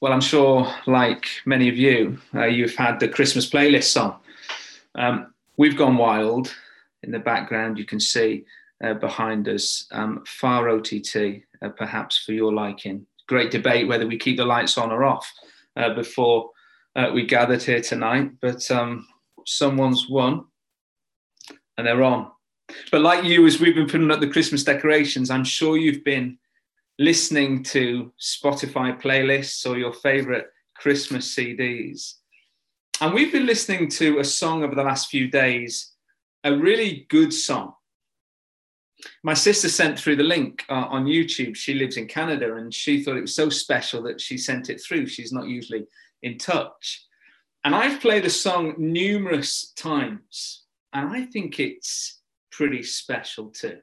[0.00, 4.16] Well, I'm sure, like many of you, uh, you've had the Christmas playlist song.
[4.94, 6.54] Um, we've gone wild.
[7.02, 8.46] In the background, you can see
[8.82, 13.06] uh, behind us um, far OTT, uh, perhaps for your liking.
[13.28, 15.30] Great debate whether we keep the lights on or off
[15.76, 16.50] uh, before
[16.96, 19.06] uh, we gathered here tonight, but um,
[19.44, 20.46] someone's won
[21.76, 22.30] and they're on.
[22.90, 26.38] But like you, as we've been putting up the Christmas decorations, I'm sure you've been
[27.00, 32.16] listening to Spotify playlists or your favorite Christmas CDs.
[33.00, 35.94] And we've been listening to a song over the last few days,
[36.44, 37.72] a really good song.
[39.22, 41.56] My sister sent through the link uh, on YouTube.
[41.56, 44.78] She lives in Canada and she thought it was so special that she sent it
[44.82, 45.06] through.
[45.06, 45.86] She's not usually
[46.22, 47.06] in touch.
[47.64, 53.78] And I've played the song numerous times, and I think it's pretty special too.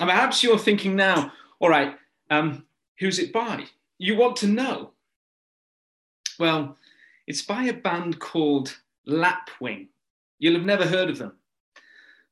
[0.00, 1.96] And perhaps you're thinking now, all right,
[2.30, 2.64] um,
[2.98, 3.64] who's it by?
[3.98, 4.92] You want to know.
[6.38, 6.76] Well,
[7.26, 8.76] it's by a band called
[9.06, 9.88] Lapwing.
[10.38, 11.32] You'll have never heard of them.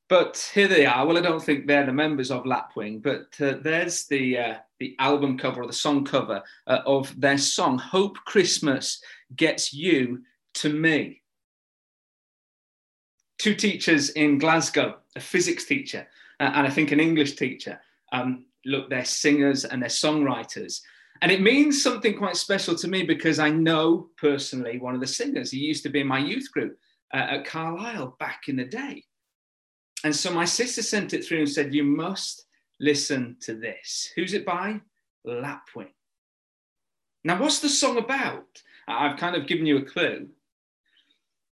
[0.08, 1.04] But here they are.
[1.04, 4.94] Well, I don't think they're the members of Lapwing, but uh, there's the, uh, the
[5.00, 9.02] album cover or the song cover uh, of their song, Hope Christmas
[9.34, 10.22] Gets You
[10.54, 11.22] to Me.
[13.38, 16.06] Two teachers in Glasgow, a physics teacher
[16.40, 17.80] and I think an English teacher.
[18.12, 20.80] Um, look, they're singers and they're songwriters.
[21.22, 25.06] And it means something quite special to me because I know personally one of the
[25.06, 25.50] singers.
[25.50, 26.78] He used to be in my youth group
[27.14, 29.04] uh, at Carlisle back in the day.
[30.04, 32.44] And so my sister sent it through and said, You must
[32.78, 34.10] listen to this.
[34.14, 34.80] Who's it by?
[35.24, 35.92] Lapwing.
[37.24, 38.62] Now, what's the song about?
[38.86, 40.28] I've kind of given you a clue.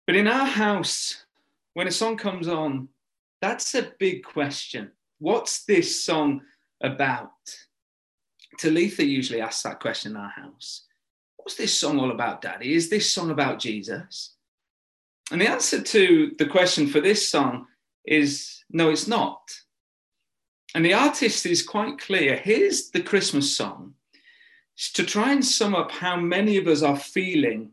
[0.07, 1.25] But in our house,
[1.75, 2.89] when a song comes on,
[3.43, 4.93] that's a big question.
[5.19, 6.43] What's this song
[6.81, 7.31] about?
[8.59, 10.85] Talitha usually asks that question in our house.
[11.37, 12.73] What's this song all about, Daddy?
[12.73, 14.37] Is this song about Jesus?
[15.33, 17.67] And the answer to the question for this song
[18.05, 19.43] is no, it's not.
[20.77, 22.37] And the artist is quite clear.
[22.37, 23.95] Here's the Christmas song
[24.77, 27.73] it's to try and sum up how many of us are feeling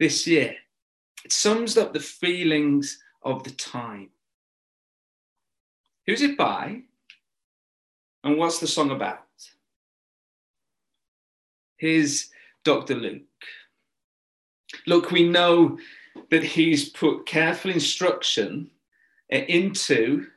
[0.00, 0.56] this year.
[1.24, 4.10] It sums up the feelings of the time.
[6.08, 6.80] Who's it by?
[8.24, 9.26] And what's the song about?
[11.76, 12.30] Here's
[12.64, 12.94] Dr.
[12.94, 13.24] Luke.
[14.86, 15.78] Look, we know
[16.30, 18.70] that he's put careful instruction
[19.30, 20.28] uh, into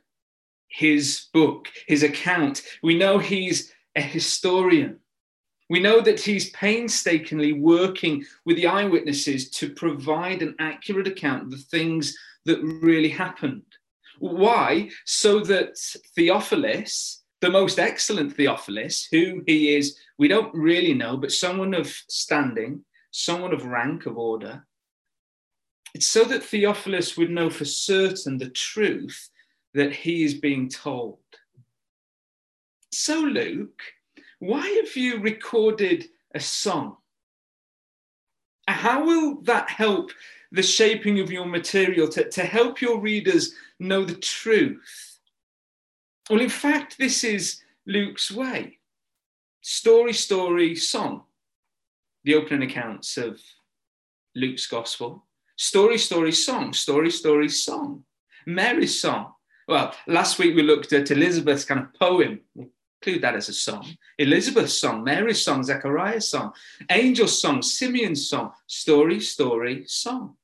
[0.68, 2.64] his book, his account.
[2.82, 4.98] We know he's a historian.
[5.70, 11.50] We know that he's painstakingly working with the eyewitnesses to provide an accurate account of
[11.50, 13.62] the things that really happened.
[14.22, 14.88] Why?
[15.04, 15.76] So that
[16.14, 21.88] Theophilus, the most excellent Theophilus, who he is, we don't really know, but someone of
[22.08, 24.64] standing, someone of rank, of order,
[25.92, 29.28] it's so that Theophilus would know for certain the truth
[29.74, 31.18] that he is being told.
[32.92, 33.82] So, Luke,
[34.38, 36.98] why have you recorded a song?
[38.68, 40.12] How will that help
[40.52, 45.18] the shaping of your material to, to help your readers know the truth.
[46.30, 48.78] Well, in fact, this is Luke's way
[49.60, 51.22] story, story, song.
[52.24, 53.40] The opening accounts of
[54.34, 55.26] Luke's gospel.
[55.56, 56.72] Story, story, song.
[56.72, 58.04] Story, story, song.
[58.46, 59.32] Mary's song.
[59.68, 62.40] Well, last week we looked at Elizabeth's kind of poem.
[62.54, 62.68] We'll
[63.00, 63.86] include that as a song.
[64.18, 66.52] Elizabeth's song, Mary's song, Zechariah's song,
[66.88, 68.52] Angel's song, Simeon's song.
[68.66, 70.36] Story, story, song.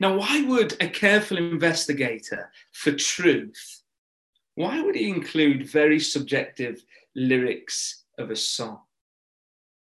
[0.00, 3.82] Now, why would a careful investigator for truth,
[4.54, 6.84] why would he include very subjective
[7.14, 8.80] lyrics of a song?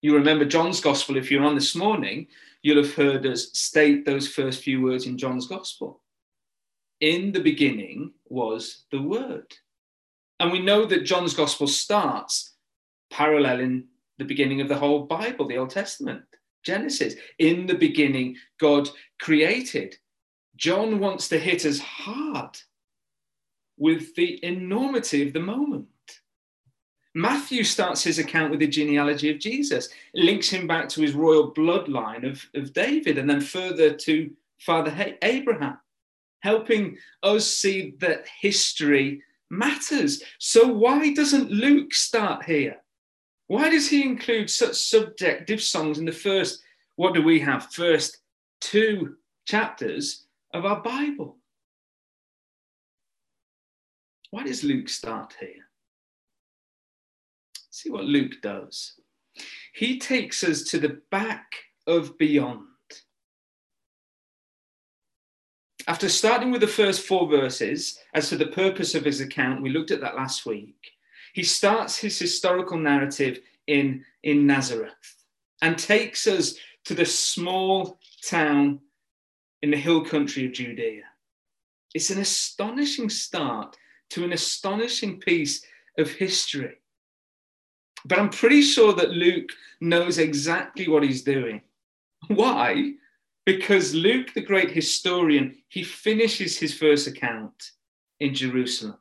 [0.01, 2.27] You remember John's gospel, if you're on this morning,
[2.61, 6.01] you'll have heard us state those first few words in John's gospel.
[7.01, 9.53] In the beginning was the word.
[10.39, 12.53] And we know that John's gospel starts
[13.09, 13.85] paralleling
[14.17, 16.23] the beginning of the whole Bible, the Old Testament.
[16.63, 17.15] Genesis.
[17.37, 18.89] In the beginning, God
[19.19, 19.97] created.
[20.55, 22.57] John wants to hit us hard
[23.77, 25.87] with the enormity of the moment.
[27.15, 31.53] Matthew starts his account with the genealogy of Jesus, links him back to his royal
[31.53, 34.29] bloodline of, of David, and then further to
[34.59, 35.79] Father Abraham,
[36.41, 40.21] helping us see that history matters.
[40.37, 42.77] So, why doesn't Luke start here?
[43.49, 46.61] Why does he include such subjective songs in the first,
[46.97, 48.19] what do we have, first
[48.61, 49.15] two
[49.47, 51.35] chapters of our Bible?
[54.29, 55.65] Why does Luke start here?
[57.71, 58.93] See what Luke does.
[59.73, 61.51] he takes us to the back
[61.87, 62.67] of beyond.
[65.87, 69.71] After starting with the first four verses, as to the purpose of his account, we
[69.71, 70.91] looked at that last week,
[71.39, 75.15] he starts his historical narrative in, in Nazareth
[75.61, 77.97] and takes us to the small
[78.27, 78.81] town
[79.61, 81.03] in the hill country of Judea.
[81.95, 83.77] It's an astonishing start
[84.09, 85.63] to an astonishing piece
[85.97, 86.75] of history.
[88.03, 91.61] But I'm pretty sure that Luke knows exactly what he's doing.
[92.27, 92.95] Why?
[93.45, 97.71] Because Luke, the great historian, he finishes his first account
[98.19, 98.97] in Jerusalem.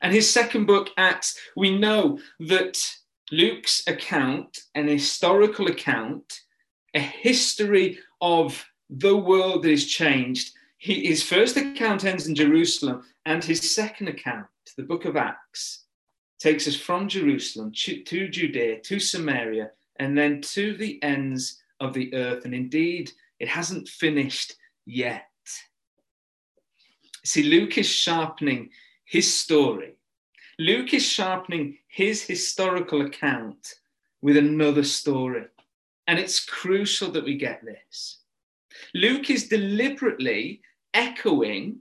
[0.00, 2.78] And his second book, Acts, we know that
[3.30, 6.40] Luke's account, an historical account,
[6.94, 10.52] a history of the world that is changed.
[10.78, 14.46] He, his first account ends in Jerusalem, and his second account,
[14.76, 15.84] the book of Acts,
[16.38, 21.92] takes us from Jerusalem to, to Judea, to Samaria, and then to the ends of
[21.92, 22.44] the earth.
[22.44, 23.10] And indeed,
[23.40, 24.54] it hasn't finished
[24.86, 25.24] yet.
[27.24, 28.70] See, Luke is sharpening
[29.08, 29.98] his story
[30.60, 33.74] Luke is sharpening his historical account
[34.20, 35.44] with another story.
[36.08, 38.18] And it's crucial that we get this.
[38.92, 40.62] Luke is deliberately
[40.94, 41.78] echoing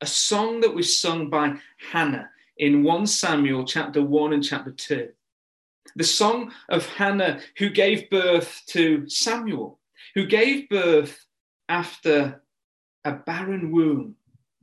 [0.00, 1.56] a song that was sung by
[1.92, 5.10] Hannah in 1 Samuel chapter 1 and chapter 2.
[5.96, 9.78] The song of Hannah who gave birth to Samuel,
[10.14, 11.26] who gave birth
[11.68, 12.42] after
[13.04, 14.16] a barren womb.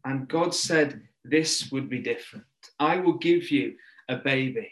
[0.06, 2.45] And God said this would be different.
[2.79, 3.75] I will give you
[4.09, 4.71] a baby.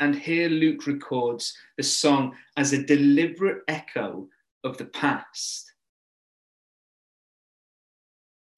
[0.00, 4.28] And here Luke records the song as a deliberate echo
[4.64, 5.72] of the past.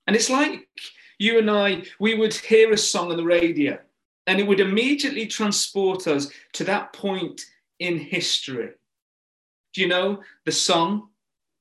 [0.06, 0.69] And it's like
[1.19, 3.79] you and I, we would hear a song on the radio
[4.26, 7.41] and it would immediately transport us to that point
[7.79, 8.70] in history.
[9.73, 11.08] Do you know the song?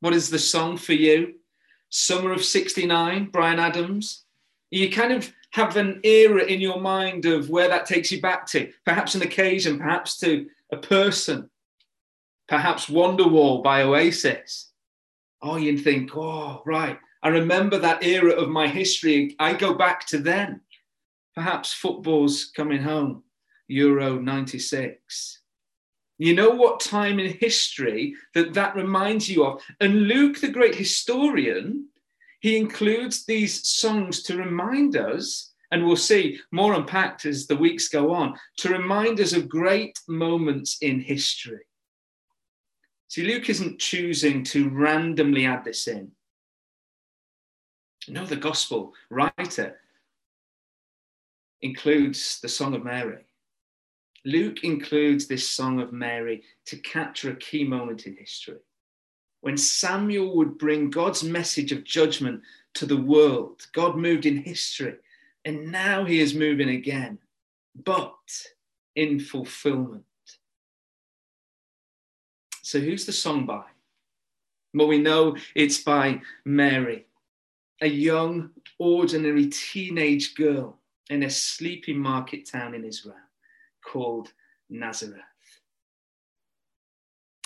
[0.01, 1.35] What is the song for you?
[1.89, 4.25] Summer of 69, Bryan Adams.
[4.71, 8.45] You kind of have an era in your mind of where that takes you back
[8.47, 11.49] to, perhaps an occasion, perhaps to a person,
[12.47, 14.71] perhaps Wonderwall by Oasis.
[15.41, 19.35] Oh, you think, oh, right, I remember that era of my history.
[19.39, 20.61] I go back to then.
[21.35, 23.23] Perhaps football's coming home,
[23.67, 25.39] Euro 96.
[26.17, 29.61] You know what time in history that that reminds you of?
[29.79, 31.87] And Luke, the great historian,
[32.39, 37.89] he includes these songs to remind us, and we'll see more unpacked as the weeks
[37.89, 41.59] go on, to remind us of great moments in history.
[43.09, 46.11] See, Luke isn't choosing to randomly add this in.
[48.07, 49.77] No, the gospel writer
[51.61, 53.25] includes the Song of Mary.
[54.25, 58.59] Luke includes this Song of Mary to capture a key moment in history
[59.41, 62.41] when Samuel would bring God's message of judgment
[62.75, 63.65] to the world.
[63.73, 64.95] God moved in history,
[65.45, 67.19] and now he is moving again,
[67.83, 68.13] but
[68.95, 70.03] in fulfillment.
[72.61, 73.63] So, who's the song by?
[74.73, 77.07] Well, we know it's by Mary,
[77.81, 80.77] a young, ordinary teenage girl
[81.09, 83.15] in a sleepy market town in Israel
[83.83, 84.31] called
[84.69, 85.28] Nazareth.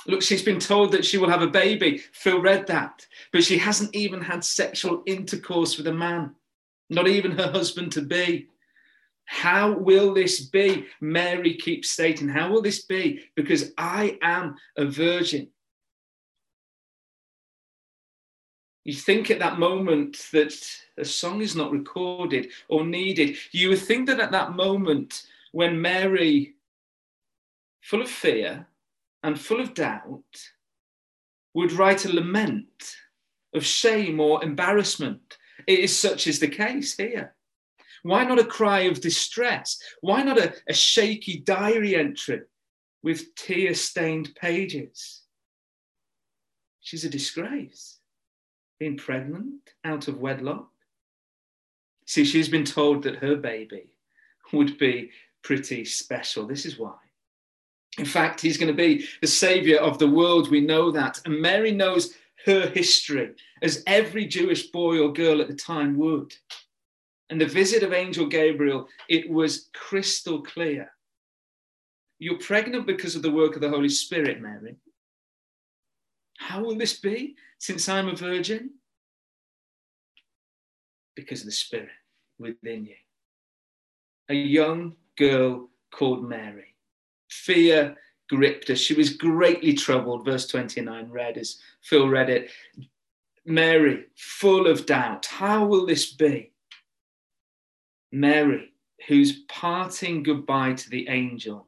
[0.07, 2.00] Look, she's been told that she will have a baby.
[2.12, 3.07] Phil read that.
[3.31, 6.36] But she hasn't even had sexual intercourse with a man,
[6.89, 8.48] not even her husband to be.
[9.25, 10.86] How will this be?
[11.00, 13.22] Mary keeps stating, How will this be?
[13.36, 15.48] Because I am a virgin.
[18.83, 20.53] You think at that moment that
[20.98, 23.38] a song is not recorded or needed.
[23.51, 26.55] You would think that at that moment, when Mary,
[27.81, 28.67] full of fear,
[29.24, 30.50] and full of doubt
[31.53, 32.96] would write a lament
[33.56, 35.38] of shame or embarrassment.
[35.65, 37.36] It is such is the case here.
[38.03, 39.80] Why not a cry of distress?
[40.01, 42.42] Why not a, a shaky diary entry
[43.01, 45.22] with tear stained pages?
[46.82, 48.00] She's a disgrace.
[48.80, 50.70] Being pregnant out of wedlock.
[52.06, 53.86] See, she's been told that her baby
[54.51, 55.12] would be
[55.42, 56.46] pretty special.
[56.46, 56.96] This is why.
[57.97, 60.50] In fact, he's going to be the savior of the world.
[60.50, 61.19] We know that.
[61.25, 62.13] And Mary knows
[62.45, 63.31] her history,
[63.62, 66.33] as every Jewish boy or girl at the time would.
[67.29, 70.91] And the visit of Angel Gabriel, it was crystal clear.
[72.19, 74.75] You're pregnant because of the work of the Holy Spirit, Mary.
[76.38, 78.71] How will this be since I'm a virgin?
[81.15, 81.89] Because of the Spirit
[82.39, 82.95] within you.
[84.29, 86.73] A young girl called Mary
[87.33, 87.95] fear
[88.29, 88.75] gripped her.
[88.75, 90.25] She was greatly troubled.
[90.25, 92.51] Verse 29 read as Phil read it.
[93.45, 96.51] Mary, full of doubt, how will this be?
[98.11, 98.73] Mary,
[99.07, 101.67] whose parting goodbye to the angel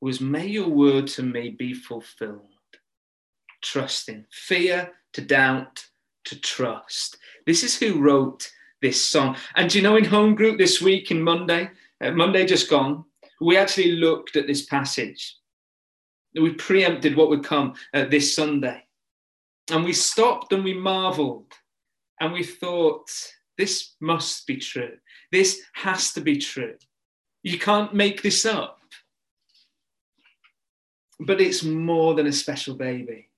[0.00, 2.42] was, May your word to me be fulfilled.
[3.62, 5.84] Trusting, fear to doubt
[6.26, 7.16] to trust.
[7.46, 8.50] This is who wrote
[8.82, 9.36] this song.
[9.56, 13.04] And you know, in home group this week, in Monday, uh, Monday just gone,
[13.40, 15.36] we actually looked at this passage.
[16.34, 18.82] We preempted what would come uh, this Sunday.
[19.70, 21.52] And we stopped and we marveled
[22.20, 23.10] and we thought,
[23.58, 24.96] this must be true.
[25.32, 26.76] This has to be true.
[27.42, 28.80] You can't make this up.
[31.18, 33.30] But it's more than a special baby.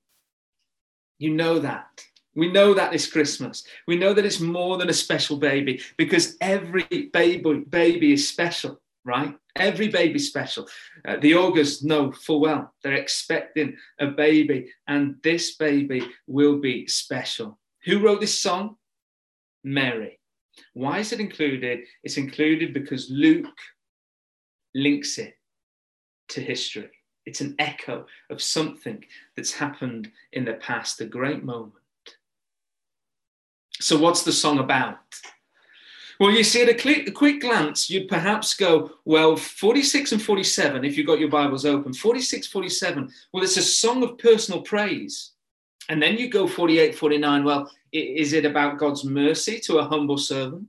[1.19, 2.05] You know that.
[2.35, 3.64] We know that this Christmas.
[3.87, 8.81] We know that it's more than a special baby because every baby, baby is special,
[9.09, 9.35] right?
[9.57, 10.69] Every baby special.
[11.07, 16.87] Uh, the augurs know full well they're expecting a baby, and this baby will be
[16.87, 17.59] special.
[17.85, 18.77] Who wrote this song?
[19.65, 20.21] Mary.
[20.75, 21.81] Why is it included?
[22.05, 23.59] It's included because Luke
[24.75, 25.35] links it
[26.31, 26.91] to history.
[27.25, 29.05] It's an echo of something
[29.37, 31.75] that's happened in the past, a great moment.
[33.81, 34.99] So, what's the song about?
[36.21, 40.23] Well, you see, at a quick, a quick, glance, you'd perhaps go, well, 46 and
[40.23, 44.63] 47, if you've got your Bibles open, 46, 47, well, it's a song of personal
[44.63, 45.33] praise.
[45.89, 50.19] And then you go 48, 49, well, is it about God's mercy to a humble
[50.19, 50.67] servant?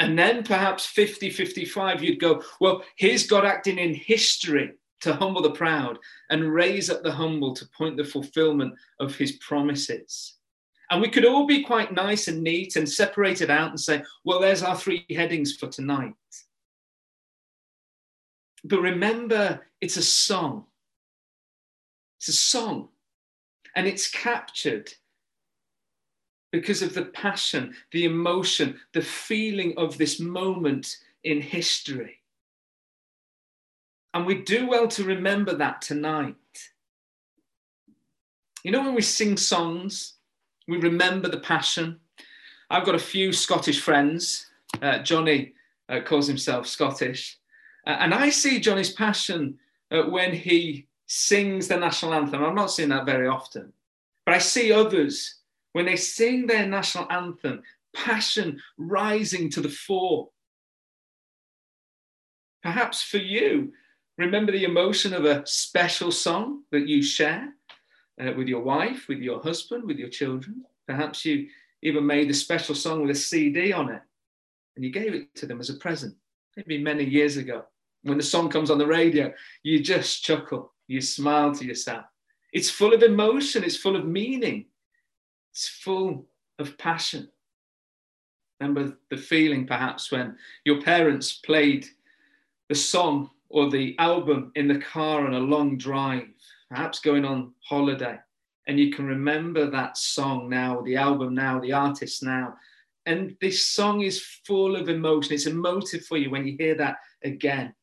[0.00, 5.42] And then perhaps 50, 55, you'd go, well, here's God acting in history to humble
[5.42, 5.98] the proud
[6.30, 10.39] and raise up the humble to point the fulfillment of his promises.
[10.90, 14.02] And we could all be quite nice and neat and separate it out and say,
[14.24, 16.14] well, there's our three headings for tonight.
[18.64, 20.66] But remember, it's a song.
[22.18, 22.88] It's a song.
[23.76, 24.92] And it's captured
[26.50, 32.18] because of the passion, the emotion, the feeling of this moment in history.
[34.12, 36.34] And we do well to remember that tonight.
[38.64, 40.14] You know, when we sing songs,
[40.70, 41.98] we remember the passion.
[42.70, 44.46] I've got a few Scottish friends.
[44.80, 45.52] Uh, Johnny
[45.88, 47.38] uh, calls himself Scottish.
[47.84, 49.58] Uh, and I see Johnny's passion
[49.90, 52.44] uh, when he sings the national anthem.
[52.44, 53.72] I'm not seeing that very often.
[54.24, 55.40] But I see others
[55.72, 57.62] when they sing their national anthem,
[57.92, 60.28] passion rising to the fore.
[62.62, 63.72] Perhaps for you,
[64.18, 67.54] remember the emotion of a special song that you share
[68.20, 70.64] uh, with your wife, with your husband, with your children.
[70.86, 71.48] Perhaps you
[71.82, 74.02] even made a special song with a CD on it
[74.76, 76.14] and you gave it to them as a present,
[76.56, 77.64] maybe many years ago.
[78.02, 82.04] When the song comes on the radio, you just chuckle, you smile to yourself.
[82.52, 84.66] It's full of emotion, it's full of meaning,
[85.52, 86.26] it's full
[86.58, 87.28] of passion.
[88.58, 91.86] Remember the feeling perhaps when your parents played
[92.68, 96.28] the song or the album in the car on a long drive
[96.70, 98.18] perhaps going on holiday,
[98.66, 102.54] and you can remember that song now, the album now, the artist now.
[103.06, 105.34] And this song is full of emotion.
[105.34, 107.74] It's emotive for you when you hear that again.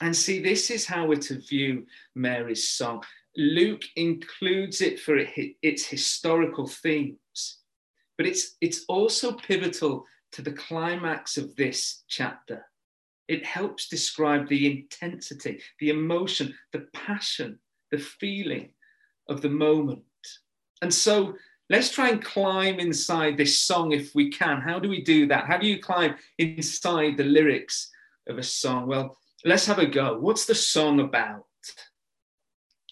[0.00, 3.02] And see, this is how we're to view Mary's song.
[3.36, 5.18] Luke includes it for
[5.62, 7.58] its historical themes,
[8.16, 12.64] but it's, it's also pivotal to the climax of this chapter.
[13.28, 17.58] It helps describe the intensity, the emotion, the passion,
[17.90, 18.70] the feeling
[19.28, 20.02] of the moment.
[20.80, 21.34] And so
[21.68, 24.60] let's try and climb inside this song if we can.
[24.60, 25.46] How do we do that?
[25.46, 27.90] How do you climb inside the lyrics
[28.28, 28.86] of a song?
[28.86, 30.18] Well, let's have a go.
[30.18, 31.44] What's the song about?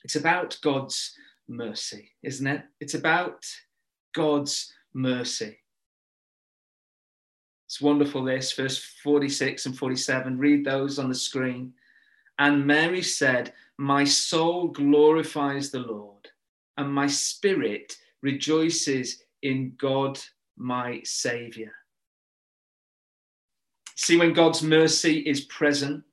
[0.04, 1.12] It's about God's
[1.48, 2.62] mercy, isn't it?
[2.80, 3.44] It's about
[4.14, 5.58] God's mercy.
[7.66, 10.38] It's wonderful, this, verse 46 and 47.
[10.38, 11.72] Read those on the screen.
[12.38, 16.28] And Mary said, My soul glorifies the Lord,
[16.78, 20.18] and my spirit rejoices in God,
[20.56, 21.72] my Saviour.
[23.96, 26.04] See, when God's mercy is present,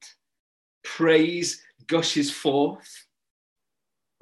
[0.83, 3.02] praise gushes forth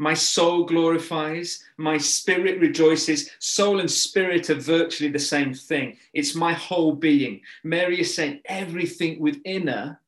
[0.02, 3.30] my soul glorifies, my spirit rejoices.
[3.38, 5.96] Soul and spirit are virtually the same thing.
[6.12, 7.42] It's my whole being.
[7.64, 10.00] Mary is saying everything within her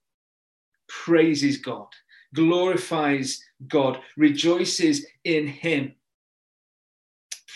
[0.88, 1.90] praises God,
[2.34, 5.94] glorifies God, rejoices in Him.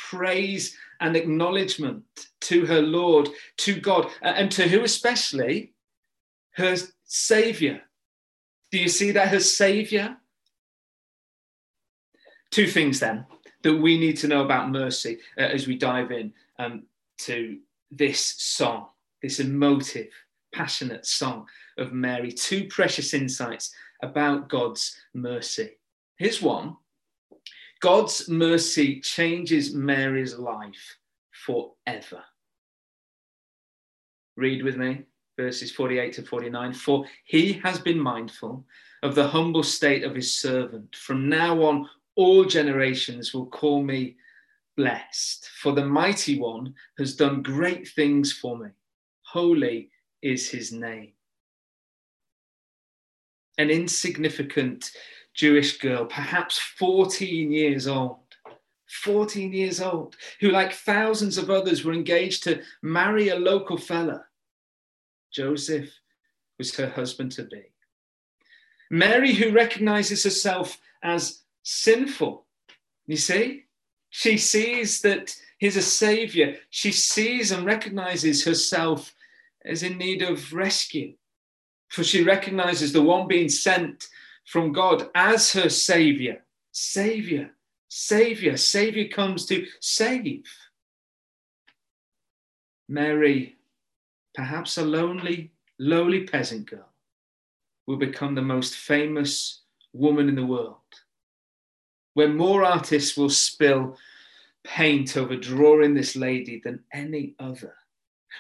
[0.08, 2.04] Praise and acknowledgement
[2.42, 3.30] to her Lord,
[3.66, 5.74] to God, and to who especially?
[6.52, 7.82] Her Savior,
[8.72, 10.18] Do you see that her Savior?
[12.52, 13.26] Two things then
[13.64, 16.84] that we need to know about mercy uh, as we dive in um,
[17.20, 17.60] to
[17.92, 18.88] this song,
[19.22, 20.08] this emotive,
[20.54, 22.32] passionate song of Mary.
[22.32, 25.78] Two precious insights about God's mercy.
[26.18, 26.78] Here's one
[27.82, 30.98] God's mercy changes Mary's life
[31.32, 32.24] forever.
[34.36, 35.06] Read with me
[35.38, 36.74] verses 48 to 49.
[36.74, 38.66] For he has been mindful
[39.04, 40.96] of the humble state of his servant.
[40.96, 41.88] From now on,
[42.18, 44.18] all generations will call me
[44.76, 48.70] blessed, for the mighty one has done great things for me.
[49.22, 51.14] Holy is his name.
[53.60, 54.92] An insignificant
[55.36, 58.20] Jewish girl, perhaps 14 years old,
[59.04, 64.26] 14 years old, who, like thousands of others, were engaged to marry a local fella.
[65.32, 65.92] Joseph
[66.58, 67.64] was her husband to be.
[68.90, 72.46] Mary, who recognizes herself as sinful,
[73.08, 73.66] you see,
[74.10, 76.56] she sees that he's a savior.
[76.70, 79.14] She sees and recognizes herself
[79.66, 81.16] as in need of rescue.
[81.90, 84.08] For she recognizes the one being sent
[84.46, 86.46] from God as her savior.
[86.72, 87.52] Savior,
[87.90, 90.46] savior, savior comes to save.
[92.88, 93.58] Mary,
[94.34, 96.94] perhaps a lonely, lowly peasant girl,
[97.88, 100.78] will become the most famous woman in the world
[102.18, 103.96] where more artists will spill
[104.64, 107.76] paint over drawing this lady than any other,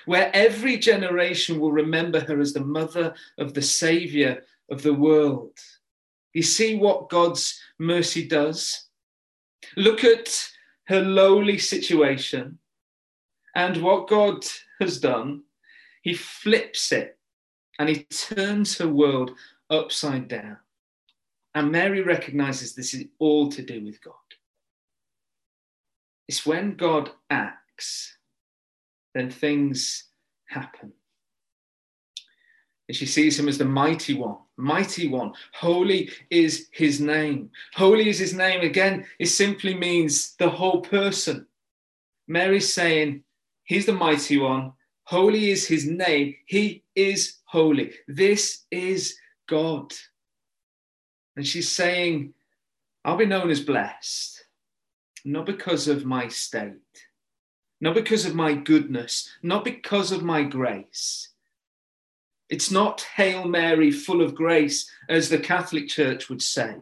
[0.07, 4.41] where every generation will remember her as the mother of the Savior
[4.71, 5.59] of the world.
[6.33, 8.87] You see what God's mercy does?
[9.75, 10.49] Look at
[10.85, 12.57] her lowly situation
[13.53, 14.43] and what God
[14.79, 15.43] has done.
[16.01, 17.19] He flips it
[17.77, 19.33] and he turns her world
[19.69, 20.57] upside down.
[21.57, 24.13] And Mary recognizes this is all to do with God.
[26.27, 28.15] It's when God acts,
[29.15, 30.03] then things
[30.45, 30.93] happen.
[32.87, 35.33] And she sees him as the mighty one, mighty one.
[35.51, 37.49] Holy is his name.
[37.73, 38.61] Holy is his name.
[38.61, 41.47] Again, it simply means the whole person.
[42.27, 43.23] Mary's saying,
[43.63, 44.73] He's the mighty one.
[45.05, 46.35] Holy is his name.
[46.45, 47.93] He is holy.
[48.07, 49.17] This is
[49.49, 49.91] God.
[51.37, 52.33] And she's saying,
[53.05, 54.43] I'll be known as blessed,
[55.23, 57.05] not because of my state,
[57.79, 61.29] not because of my goodness, not because of my grace.
[62.49, 66.77] It's not Hail Mary, full of grace, as the Catholic Church would say.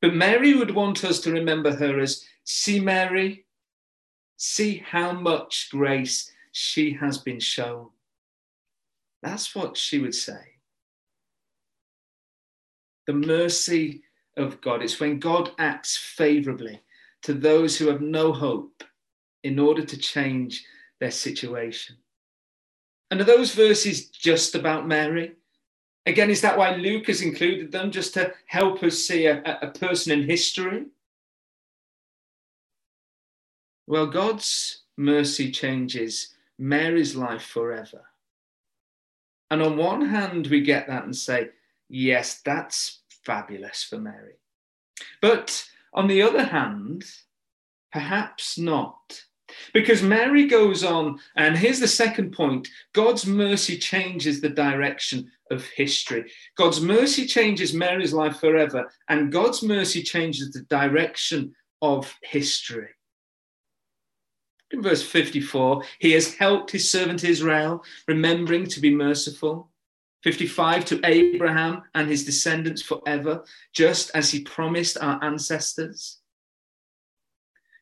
[0.00, 3.46] But Mary would want us to remember her as, see Mary,
[4.36, 7.88] see how much grace she has been shown.
[9.22, 10.57] That's what she would say
[13.08, 14.02] the mercy
[14.36, 14.82] of God.
[14.82, 16.82] It's when God acts favorably
[17.22, 18.84] to those who have no hope
[19.42, 20.62] in order to change
[21.00, 21.96] their situation.
[23.10, 25.32] And are those verses just about Mary?
[26.04, 29.68] Again, is that why Luke has included them, just to help us see a, a
[29.68, 30.84] person in history?
[33.86, 38.02] Well, God's mercy changes Mary's life forever.
[39.50, 41.48] And on one hand, we get that and say,
[41.88, 42.97] yes, that's
[43.28, 44.40] fabulous for Mary.
[45.20, 45.62] But
[45.92, 47.04] on the other hand,
[47.92, 49.22] perhaps not.
[49.74, 55.64] Because Mary goes on, and here's the second point God's mercy changes the direction of
[55.76, 56.30] history.
[56.56, 62.88] God's mercy changes Mary's life forever, and God's mercy changes the direction of history.
[64.70, 69.70] In verse 54, he has helped his servant Israel, remembering to be merciful
[70.22, 76.18] 55 to Abraham and his descendants forever, just as he promised our ancestors.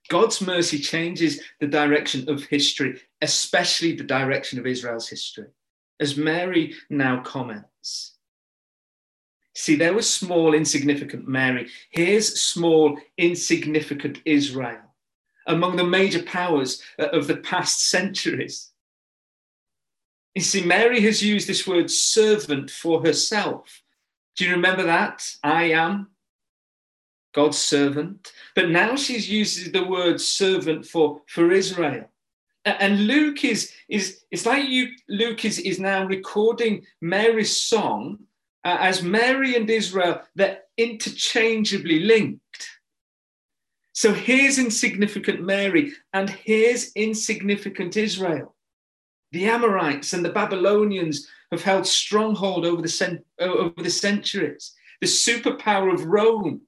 [0.09, 5.49] God's mercy changes the direction of history, especially the direction of Israel's history,
[5.99, 8.16] as Mary now comments.
[9.55, 11.68] See, there was small, insignificant Mary.
[11.90, 14.83] Here's small, insignificant Israel
[15.46, 18.72] among the major powers of the past centuries.
[20.37, 23.83] You see, Mary has used this word servant for herself.
[24.37, 25.27] Do you remember that?
[25.42, 26.09] I am
[27.35, 28.35] God's servant.
[28.55, 32.11] But now she's using the word servant for, for Israel.
[32.66, 38.18] And Luke is, is it's like you, Luke is, is now recording Mary's song
[38.62, 42.68] uh, as Mary and Israel, they're interchangeably linked.
[43.94, 48.56] So here's insignificant Mary, and here's insignificant Israel.
[49.33, 54.73] The Amorites and the Babylonians have held stronghold over the, over the centuries.
[55.01, 56.62] The superpower of Rome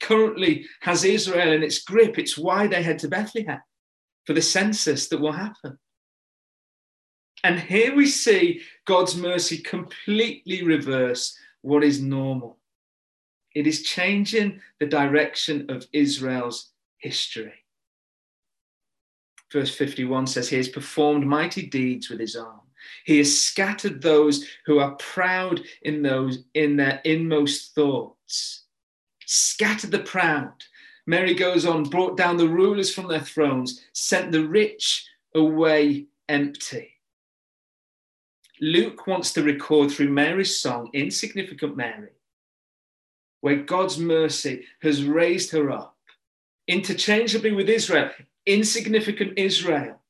[0.00, 2.18] currently has Israel in its grip.
[2.18, 3.60] It's why they head to Bethlehem
[4.24, 5.78] for the census that will happen.
[7.42, 12.58] And here we see God's mercy completely reverse what is normal.
[13.54, 17.63] It is changing the direction of Israel's history.
[19.54, 22.60] Verse 51 says, He has performed mighty deeds with his arm.
[23.04, 28.64] He has scattered those who are proud in those in their inmost thoughts.
[29.26, 30.52] Scattered the proud.
[31.06, 36.90] Mary goes on, brought down the rulers from their thrones, sent the rich away empty.
[38.60, 42.18] Luke wants to record through Mary's song, Insignificant Mary,
[43.40, 45.94] where God's mercy has raised her up
[46.66, 48.10] interchangeably with Israel,
[48.46, 50.00] insignificant Israel,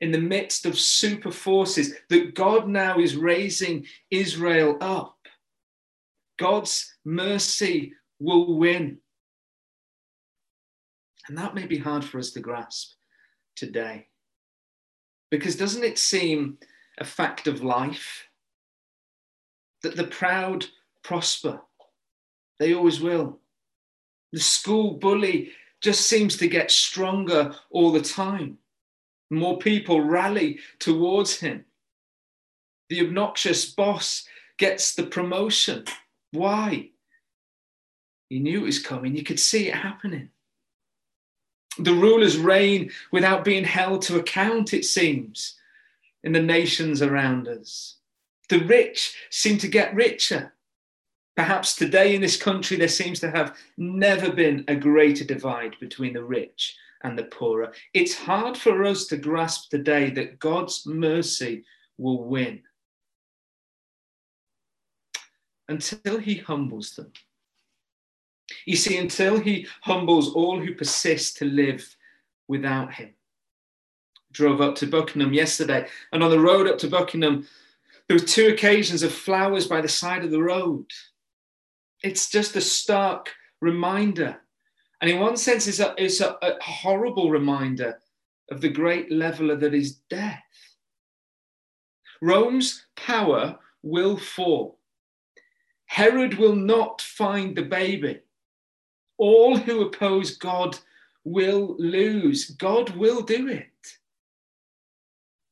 [0.00, 5.16] in the midst of super forces, that God now is raising Israel up.
[6.38, 8.98] God's mercy will win.
[11.28, 12.94] And that may be hard for us to grasp
[13.54, 14.08] today.
[15.30, 16.58] Because doesn't it seem
[16.98, 18.26] a fact of life
[19.82, 20.66] that the proud
[21.04, 21.60] prosper?
[22.58, 23.38] They always will.
[24.32, 28.58] The school bully just seems to get stronger all the time.
[29.30, 31.64] More people rally towards him.
[32.88, 34.24] The obnoxious boss
[34.58, 35.84] gets the promotion.
[36.30, 36.90] Why?
[38.28, 40.30] He knew it was coming, you could see it happening.
[41.78, 45.58] The rulers reign without being held to account, it seems,
[46.22, 47.96] in the nations around us.
[48.48, 50.51] The rich seem to get richer.
[51.34, 56.12] Perhaps today in this country, there seems to have never been a greater divide between
[56.12, 57.72] the rich and the poorer.
[57.94, 61.64] It's hard for us to grasp today that God's mercy
[61.96, 62.62] will win
[65.68, 67.12] until he humbles them.
[68.66, 71.96] You see, until he humbles all who persist to live
[72.48, 73.14] without him.
[74.32, 77.46] Drove up to Buckingham yesterday, and on the road up to Buckingham,
[78.06, 80.86] there were two occasions of flowers by the side of the road.
[82.02, 84.40] It's just a stark reminder.
[85.00, 88.00] And in one sense, it's a, it's a, a horrible reminder
[88.50, 90.42] of the great leveler that is death.
[92.20, 94.78] Rome's power will fall.
[95.86, 98.20] Herod will not find the baby.
[99.18, 100.78] All who oppose God
[101.24, 102.50] will lose.
[102.50, 103.68] God will do it.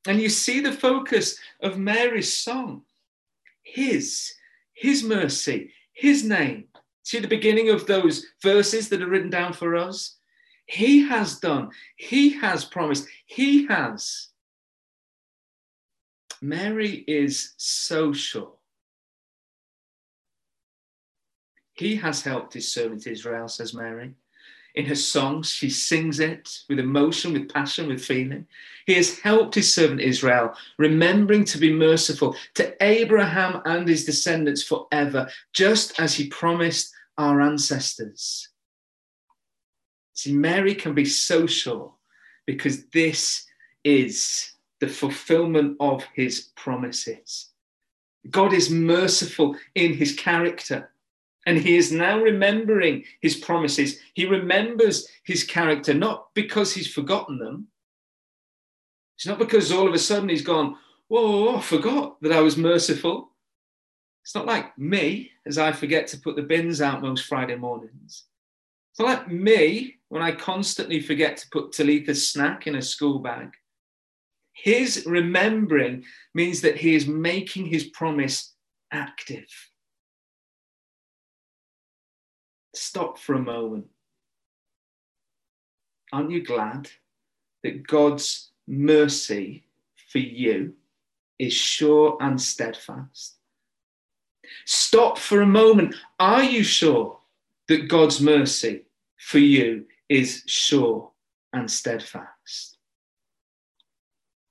[0.06, 2.82] And you see the focus of Mary's song
[3.62, 4.32] His,
[4.72, 6.64] His mercy, his name.
[7.02, 10.16] See the beginning of those verses that are written down for us?
[10.66, 14.28] He has done, He has promised, He has.
[16.40, 18.54] Mary is so sure.
[21.74, 24.14] He has helped his servant Israel, says Mary.
[24.74, 28.46] In her songs, she sings it with emotion, with passion, with feeling.
[28.86, 34.62] He has helped his servant Israel, remembering to be merciful to Abraham and his descendants
[34.62, 38.48] forever, just as he promised our ancestors.
[40.14, 41.94] See, Mary can be so sure
[42.46, 43.46] because this
[43.84, 47.50] is the fulfillment of his promises.
[48.28, 50.92] God is merciful in his character.
[51.46, 53.98] And he is now remembering his promises.
[54.14, 57.68] He remembers his character, not because he's forgotten them.
[59.16, 60.76] It's not because all of a sudden he's gone,
[61.08, 63.32] Whoa, I forgot that I was merciful.
[64.22, 68.26] It's not like me, as I forget to put the bins out most Friday mornings.
[68.92, 73.18] It's not like me when I constantly forget to put Talitha's snack in a school
[73.18, 73.50] bag.
[74.52, 78.54] His remembering means that he is making his promise
[78.92, 79.48] active.
[82.74, 83.86] Stop for a moment.
[86.12, 86.90] Aren't you glad
[87.62, 89.64] that God's mercy
[90.08, 90.74] for you
[91.38, 93.36] is sure and steadfast?
[94.64, 95.94] Stop for a moment.
[96.18, 97.18] Are you sure
[97.68, 98.82] that God's mercy
[99.16, 101.10] for you is sure
[101.52, 102.78] and steadfast?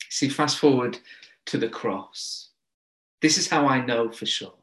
[0.09, 0.97] See, fast forward
[1.45, 2.49] to the cross.
[3.21, 4.53] This is how I know for sure.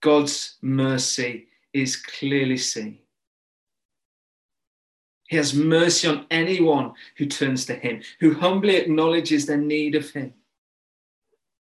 [0.00, 2.98] God's mercy is clearly seen.
[5.28, 10.10] He has mercy on anyone who turns to him, who humbly acknowledges their need of
[10.10, 10.34] him.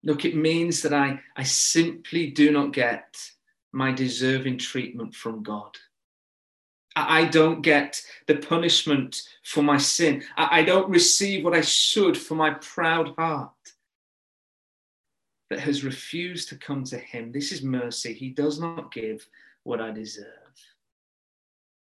[0.04, 3.18] Look, it means that I, I simply do not get
[3.74, 5.76] my deserving treatment from God.
[6.96, 10.24] I don't get the punishment for my sin.
[10.38, 13.52] I don't receive what I should for my proud heart.
[15.50, 17.32] That has refused to come to him.
[17.32, 18.14] This is mercy.
[18.14, 19.28] He does not give
[19.64, 20.26] what I deserve.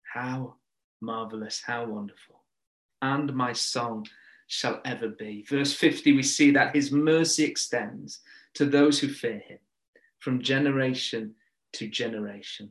[0.02, 0.54] How
[1.00, 2.42] marvelous, how wonderful.
[3.02, 4.07] And my song
[4.46, 5.44] shall ever be.
[5.48, 8.20] Verse 50, we see that his mercy extends
[8.54, 9.59] to those who fear him
[10.18, 11.35] from generation
[11.74, 12.70] to generation.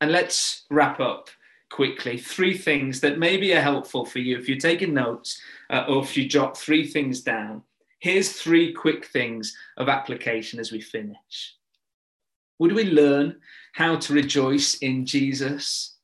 [0.00, 1.28] And let's wrap up
[1.68, 2.16] quickly.
[2.16, 6.16] Three things that maybe are helpful for you if you're taking notes uh, or if
[6.16, 7.62] you jot three things down.
[8.00, 11.56] Here's three quick things of application as we finish.
[12.58, 13.36] Would we learn
[13.74, 15.96] how to rejoice in Jesus,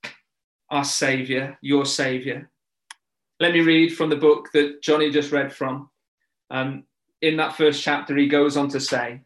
[0.71, 2.49] our Saviour, your Saviour?
[3.41, 5.91] Let me read from the book that Johnny just read from.
[6.51, 6.85] Um,
[7.21, 9.23] in that first chapter, he goes on to say,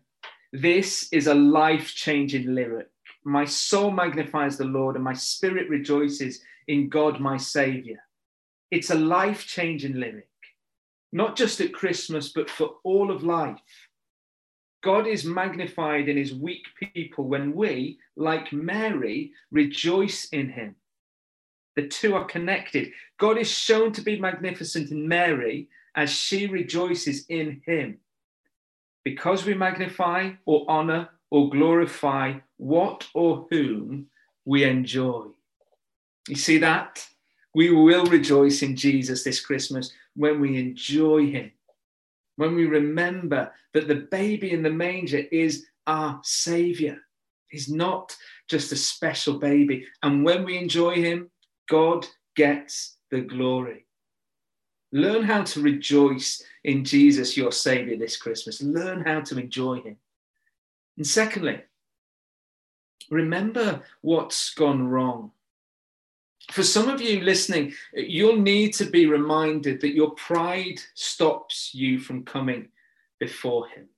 [0.52, 2.88] This is a life changing lyric
[3.24, 7.98] my soul magnifies the Lord, and my spirit rejoices in God, my Savior.
[8.70, 10.28] It's a life changing lyric,
[11.12, 13.61] not just at Christmas, but for all of life.
[14.83, 20.77] God is magnified in his weak people when we, like Mary, rejoice in him.
[21.77, 22.92] The two are connected.
[23.18, 27.99] God is shown to be magnificent in Mary as she rejoices in him.
[29.05, 34.07] Because we magnify or honor or glorify what or whom
[34.44, 35.27] we enjoy.
[36.29, 37.07] You see that?
[37.55, 41.50] We will rejoice in Jesus this Christmas when we enjoy him,
[42.37, 46.98] when we remember that the baby in the manger is our Savior.
[47.48, 48.14] He's not
[48.46, 49.87] just a special baby.
[50.02, 51.30] And when we enjoy him,
[51.70, 52.06] God
[52.37, 53.87] gets the glory.
[54.92, 58.61] Learn how to rejoice in Jesus, your Savior, this Christmas.
[58.61, 59.96] Learn how to enjoy him.
[60.98, 61.62] And secondly,
[63.09, 65.30] remember what's gone wrong.
[66.50, 72.00] For some of you listening, you'll need to be reminded that your pride stops you
[72.00, 72.68] from coming
[73.20, 73.88] before Him.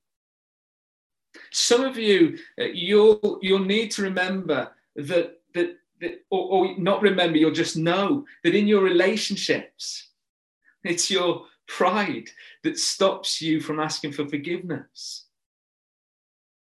[1.50, 7.00] Some of you, uh, you'll, you'll need to remember that, that, that or, or not
[7.00, 10.10] remember, you'll just know that in your relationships,
[10.84, 12.28] it's your pride
[12.64, 15.26] that stops you from asking for forgiveness.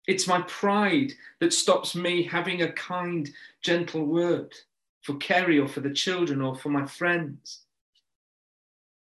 [0.08, 3.30] It's my pride that stops me having a kind,
[3.62, 4.54] gentle word
[5.08, 7.62] for Kerry or for the children or for my friends.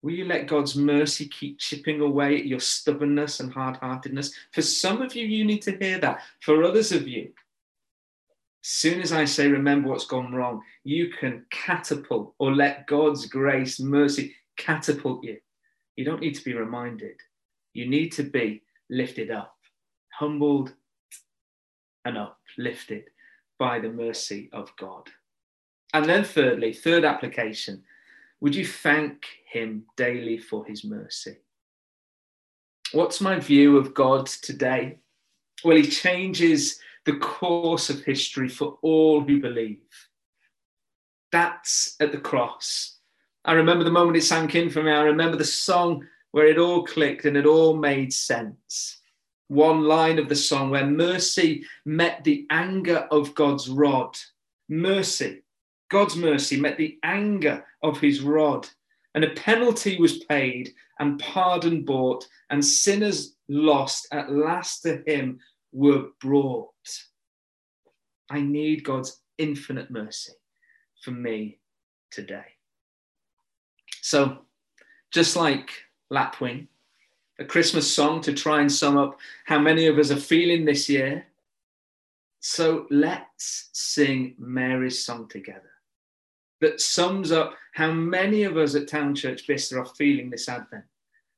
[0.02, 4.34] Will you let God's mercy keep chipping away at your stubbornness and hard heartedness?
[4.52, 6.22] For some of you, you need to hear that.
[6.40, 7.30] For others of you,
[8.64, 13.26] as soon as I say, remember what's gone wrong, you can catapult or let God's
[13.26, 15.38] grace, mercy catapult you.
[15.94, 17.20] You don't need to be reminded.
[17.72, 19.54] You need to be lifted up,
[20.12, 20.72] humbled,
[22.04, 23.04] and uplifted
[23.60, 25.08] by the mercy of God.
[25.94, 27.82] And then, thirdly, third application,
[28.40, 31.38] would you thank Him daily for His mercy?
[32.92, 34.98] What's my view of God today?
[35.64, 39.78] Well, He changes the course of history for all who believe.
[41.32, 42.98] That's at the cross.
[43.44, 44.90] I remember the moment it sank in for me.
[44.90, 49.00] I remember the song where it all clicked and it all made sense
[49.48, 54.16] one line of the song where mercy met the anger of God's rod.
[54.68, 55.43] Mercy,
[55.90, 58.68] God's mercy met the anger of his rod.
[59.14, 65.38] And a penalty was paid and pardon bought, and sinners lost at last to him
[65.72, 66.72] were brought.
[68.30, 70.32] I need God's infinite mercy
[71.02, 71.58] for me
[72.10, 72.44] today.
[74.00, 74.38] So,
[75.12, 75.70] just like
[76.10, 76.66] Lapwing,
[77.38, 80.88] a Christmas song to try and sum up how many of us are feeling this
[80.88, 81.26] year.
[82.40, 85.73] So let's sing Mary's song together
[86.64, 90.84] that sums up how many of us at Town Church Bicester are feeling this Advent.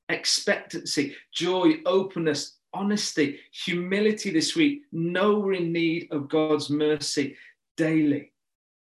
[0.08, 4.82] Expectancy, joy, openness, honesty, humility this week.
[4.92, 7.36] Know we're in need of God's mercy
[7.76, 8.32] daily.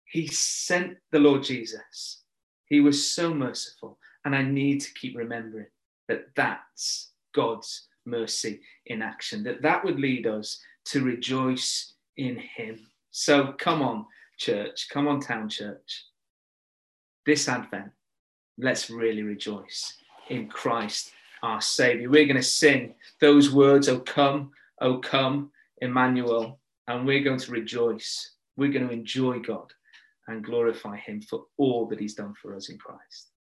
[0.03, 2.23] He sent the Lord Jesus.
[2.67, 5.67] He was so merciful, and I need to keep remembering
[6.09, 12.87] that that's God's mercy in action, that that would lead us to rejoice in Him.
[13.11, 14.05] So come on,
[14.37, 16.05] church, come on, town church.
[17.25, 17.91] This Advent,
[18.59, 19.97] let's really rejoice
[20.29, 21.11] in Christ
[21.41, 22.09] our Savior.
[22.09, 27.51] We're going to sing those words, Oh, come, oh, come, Emmanuel, and we're going to
[27.51, 28.33] rejoice.
[28.57, 29.73] We're going to enjoy God
[30.27, 33.31] and glorify Him for all that He's done for us in Christ.